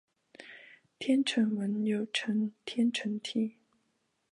[0.97, 3.57] 天城文又称天城体。